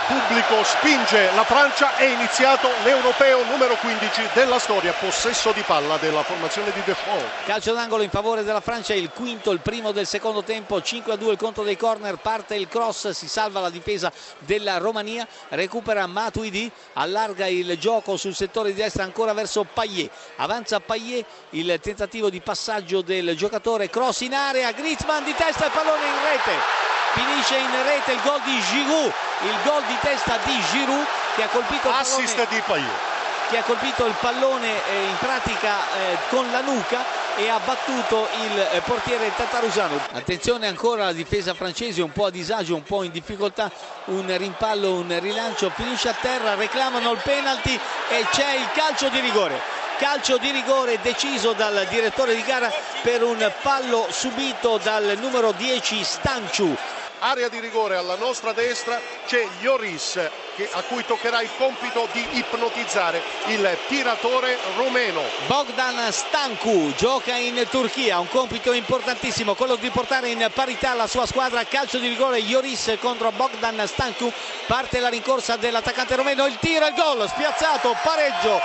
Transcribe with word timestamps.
pubblico 0.00 0.62
spinge 0.64 1.30
la 1.34 1.44
Francia, 1.44 1.96
è 1.96 2.04
iniziato 2.04 2.68
l'europeo 2.84 3.44
numero 3.44 3.74
15 3.76 4.28
della 4.32 4.58
storia, 4.58 4.92
possesso 4.92 5.52
di 5.52 5.62
palla 5.62 5.96
della 5.96 6.22
formazione 6.22 6.72
di 6.72 6.82
Defoe. 6.84 7.24
Calcio 7.44 7.72
d'angolo 7.72 8.02
in 8.02 8.10
favore 8.10 8.44
della 8.44 8.60
Francia, 8.60 8.94
il 8.94 9.10
quinto, 9.10 9.50
il 9.50 9.60
primo 9.60 9.92
del 9.92 10.06
secondo 10.06 10.42
tempo, 10.42 10.80
5 10.80 11.12
a 11.12 11.16
2 11.16 11.32
il 11.32 11.38
conto 11.38 11.62
dei 11.62 11.76
corner, 11.76 12.16
parte 12.16 12.54
il 12.54 12.68
cross, 12.68 13.10
si 13.10 13.28
salva 13.28 13.60
la 13.60 13.70
difesa 13.70 14.12
della 14.38 14.78
Romania, 14.78 15.26
recupera 15.48 16.06
Matuidi, 16.06 16.70
allarga 16.94 17.46
il 17.46 17.76
gioco 17.78 18.16
sul 18.16 18.34
settore 18.34 18.72
di 18.72 18.80
destra 18.80 19.04
ancora 19.04 19.32
verso 19.32 19.64
Payet, 19.64 20.10
avanza 20.36 20.80
Payet, 20.80 21.24
il 21.50 21.78
tentativo 21.80 22.30
di 22.30 22.40
passaggio 22.40 23.02
del 23.02 23.36
giocatore, 23.36 23.90
cross 23.90 24.20
in 24.20 24.34
area, 24.34 24.70
Griezmann 24.72 25.24
di 25.24 25.34
testa 25.34 25.66
e 25.66 25.70
pallone 25.70 26.04
in 26.04 26.30
rete 26.30 26.91
finisce 27.12 27.56
in 27.56 27.82
rete 27.84 28.12
il 28.12 28.20
gol 28.22 28.40
di 28.44 28.60
Giroud 28.60 29.12
il 29.42 29.56
gol 29.64 29.82
di 29.84 29.96
testa 30.00 30.38
di 30.44 30.58
Giroud 30.70 31.06
che 31.34 31.42
ha 31.42 31.48
colpito 31.48 31.88
il 31.88 31.94
assist 31.94 32.34
pallone, 32.34 32.54
di 32.54 32.62
Payet. 32.66 32.90
che 33.50 33.58
ha 33.58 33.62
colpito 33.62 34.06
il 34.06 34.14
pallone 34.18 34.68
eh, 34.68 35.02
in 35.04 35.16
pratica 35.18 35.76
eh, 35.96 36.18
con 36.28 36.50
la 36.50 36.60
nuca 36.60 37.04
e 37.36 37.48
ha 37.48 37.58
battuto 37.64 38.28
il 38.44 38.68
eh, 38.72 38.80
portiere 38.80 39.34
Tatarusano. 39.34 39.98
Attenzione 40.12 40.66
ancora 40.66 41.04
alla 41.04 41.12
difesa 41.12 41.54
francese 41.54 42.02
un 42.02 42.12
po' 42.12 42.26
a 42.26 42.30
disagio 42.30 42.74
un 42.74 42.82
po' 42.82 43.02
in 43.02 43.10
difficoltà 43.10 43.70
un 44.06 44.34
rimpallo 44.36 44.94
un 44.94 45.18
rilancio 45.20 45.70
finisce 45.70 46.08
a 46.10 46.14
terra 46.18 46.54
reclamano 46.54 47.12
il 47.12 47.20
penalty 47.22 47.78
e 48.08 48.26
c'è 48.30 48.54
il 48.54 48.68
calcio 48.72 49.08
di 49.08 49.20
rigore. 49.20 49.60
Calcio 49.98 50.36
di 50.38 50.50
rigore 50.50 50.98
deciso 51.00 51.52
dal 51.52 51.86
direttore 51.88 52.34
di 52.34 52.42
gara 52.42 52.72
per 53.02 53.22
un 53.22 53.52
fallo 53.60 54.06
subito 54.10 54.78
dal 54.82 55.16
numero 55.20 55.52
10 55.52 56.02
Stanciu 56.02 56.76
area 57.22 57.48
di 57.48 57.60
rigore 57.60 57.96
alla 57.96 58.16
nostra 58.16 58.52
destra 58.52 59.00
c'è 59.26 59.46
Lloris 59.60 60.18
che, 60.56 60.68
a 60.72 60.82
cui 60.82 61.04
toccherà 61.04 61.40
il 61.40 61.50
compito 61.56 62.08
di 62.10 62.26
ipnotizzare 62.32 63.22
il 63.46 63.78
tiratore 63.86 64.58
rumeno. 64.76 65.22
Bogdan 65.46 66.10
Stancu 66.10 66.92
gioca 66.96 67.34
in 67.36 67.64
Turchia, 67.70 68.18
un 68.18 68.28
compito 68.28 68.72
importantissimo, 68.72 69.54
quello 69.54 69.76
di 69.76 69.90
portare 69.90 70.28
in 70.28 70.50
parità 70.52 70.94
la 70.94 71.06
sua 71.06 71.24
squadra. 71.26 71.64
Calcio 71.64 71.98
di 71.98 72.08
rigore 72.08 72.40
Lloris 72.40 72.96
contro 73.00 73.30
Bogdan 73.30 73.86
Stancu, 73.86 74.30
parte 74.66 74.98
la 74.98 75.08
rincorsa 75.08 75.56
dell'attaccante 75.56 76.16
romeno, 76.16 76.46
il 76.46 76.58
tiro, 76.58 76.86
il 76.86 76.94
gol, 76.94 77.28
spiazzato, 77.28 77.96
pareggio 78.02 78.60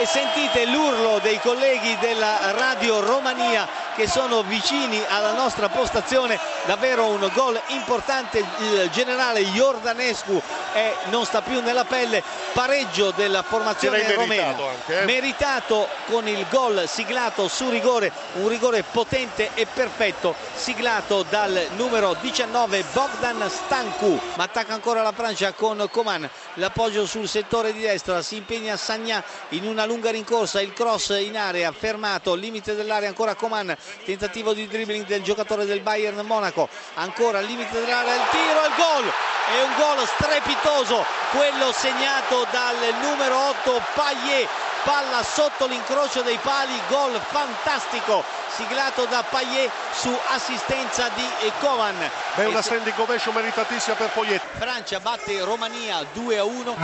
e 0.00 0.06
sentite 0.06 0.66
l'urlo 0.66 1.20
dei 1.20 1.38
colleghi 1.40 1.96
della 2.00 2.50
Radio 2.50 3.00
Romania 3.00 3.66
che 3.94 4.08
sono 4.08 4.42
vicini 4.42 5.00
alla 5.08 5.32
nostra 5.32 5.68
postazione 5.68 6.53
davvero 6.66 7.06
un 7.06 7.30
gol 7.34 7.60
importante. 7.68 8.38
Il 8.38 8.88
generale 8.90 9.40
Jordanescu 9.40 10.40
è, 10.72 10.94
non 11.06 11.24
sta 11.24 11.42
più 11.42 11.60
nella 11.60 11.84
pelle. 11.84 12.22
Pareggio 12.52 13.10
della 13.10 13.42
formazione 13.42 14.12
romena. 14.14 14.48
anche, 14.48 15.00
eh? 15.00 15.04
meritato 15.04 15.88
con 16.06 16.28
il 16.28 16.46
gol 16.48 16.84
siglato 16.86 17.48
su 17.48 17.68
rigore. 17.68 18.12
Un 18.34 18.48
rigore 18.48 18.82
potente 18.82 19.50
e 19.54 19.66
perfetto 19.66 20.34
siglato 20.54 21.24
dal 21.28 21.68
numero 21.76 22.16
19 22.20 22.84
Bogdan 22.92 23.48
Stancu 23.48 24.20
ma 24.36 24.44
attacca 24.44 24.72
ancora 24.72 25.02
la 25.02 25.12
Francia 25.12 25.52
con 25.52 25.86
Coman 25.90 26.28
l'appoggio 26.54 27.06
sul 27.06 27.28
settore 27.28 27.72
di 27.72 27.80
destra. 27.80 28.22
Si 28.22 28.36
impegna 28.36 28.76
Sagna 28.76 29.22
in 29.50 29.66
una 29.66 29.84
lunga 29.84 30.10
rincorsa. 30.10 30.60
Il 30.60 30.72
cross 30.72 31.16
in 31.20 31.36
area 31.36 31.72
fermato. 31.72 32.34
Limite 32.34 32.74
dell'area 32.74 33.08
ancora 33.08 33.34
Coman 33.34 33.76
tentativo 34.04 34.52
di 34.54 34.66
dribbling 34.66 35.06
del 35.06 35.22
giocatore 35.22 35.64
del 35.64 35.80
Bayern 35.80 36.20
Monaco 36.24 36.53
ancora 36.94 37.38
al 37.38 37.44
limite 37.44 37.72
dell'area 37.80 38.14
il 38.14 38.28
tiro 38.30 38.64
il 38.64 38.74
gol. 38.76 39.12
È 39.46 39.62
un 39.62 39.74
gol 39.76 40.06
strepitoso 40.06 41.04
quello 41.30 41.72
segnato 41.72 42.46
dal 42.50 42.76
numero 43.00 43.36
8 43.48 43.82
Payet. 43.94 44.48
Palla 44.84 45.22
sotto 45.22 45.66
l'incrocio 45.66 46.20
dei 46.20 46.38
pali 46.42 46.78
gol 46.88 47.18
fantastico 47.30 48.22
siglato 48.54 49.06
da 49.06 49.22
Payet 49.22 49.70
su 49.92 50.14
assistenza 50.28 51.08
di 51.14 51.26
Coman 51.60 52.10
Beh, 52.34 52.44
una 52.44 52.60
standing 52.60 52.98
ovation 52.98 53.34
meritatissima 53.34 53.96
per 53.96 54.10
Payet. 54.10 54.42
Francia 54.58 55.00
batte 55.00 55.42
Romania 55.42 56.04
2 56.12 56.38
a 56.38 56.44
1 56.44 56.76